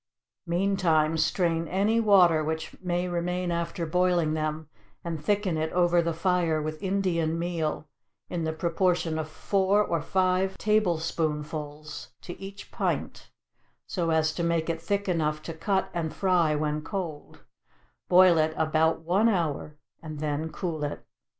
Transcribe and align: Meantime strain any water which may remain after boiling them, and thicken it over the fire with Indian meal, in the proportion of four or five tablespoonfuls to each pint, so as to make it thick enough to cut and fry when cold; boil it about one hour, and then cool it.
Meantime 0.47 1.15
strain 1.15 1.67
any 1.67 1.99
water 1.99 2.43
which 2.43 2.75
may 2.81 3.07
remain 3.07 3.51
after 3.51 3.85
boiling 3.85 4.33
them, 4.33 4.67
and 5.03 5.23
thicken 5.23 5.57
it 5.59 5.71
over 5.73 6.01
the 6.01 6.11
fire 6.11 6.59
with 6.59 6.81
Indian 6.81 7.37
meal, 7.37 7.87
in 8.27 8.43
the 8.43 8.51
proportion 8.51 9.19
of 9.19 9.29
four 9.29 9.83
or 9.83 10.01
five 10.01 10.57
tablespoonfuls 10.57 12.07
to 12.19 12.35
each 12.41 12.71
pint, 12.71 13.29
so 13.85 14.09
as 14.09 14.33
to 14.33 14.41
make 14.41 14.71
it 14.71 14.81
thick 14.81 15.07
enough 15.07 15.39
to 15.43 15.53
cut 15.53 15.91
and 15.93 16.15
fry 16.15 16.55
when 16.55 16.81
cold; 16.81 17.41
boil 18.09 18.39
it 18.39 18.55
about 18.57 19.01
one 19.01 19.29
hour, 19.29 19.77
and 20.01 20.19
then 20.19 20.49
cool 20.51 20.83
it. 20.83 21.05